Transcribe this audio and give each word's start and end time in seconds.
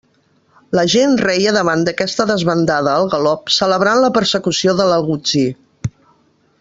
La 0.77 0.85
gent 0.93 1.11
reia 1.23 1.51
davant 1.57 1.83
d'aquesta 1.89 2.25
desbandada 2.31 2.95
al 3.01 3.11
galop, 3.13 3.53
celebrant 3.59 4.03
la 4.07 4.13
persecució 4.17 4.75
de 4.81 4.89
l'algutzir. 4.93 5.47